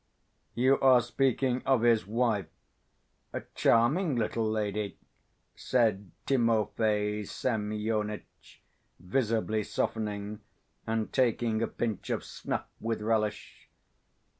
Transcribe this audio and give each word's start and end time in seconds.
"You 0.55 0.79
are 0.79 0.99
speaking 0.99 1.61
of 1.63 1.83
his 1.83 2.07
wife? 2.07 2.47
A 3.33 3.41
charming 3.53 4.15
little 4.15 4.49
lady," 4.49 4.97
said 5.55 6.09
Timofey 6.25 7.23
Semyonitch, 7.23 8.63
visibly 8.99 9.61
softening 9.61 10.41
and 10.87 11.13
taking 11.13 11.61
a 11.61 11.67
pinch 11.67 12.09
of 12.09 12.23
snuff 12.23 12.65
with 12.79 12.99
relish. 12.99 13.69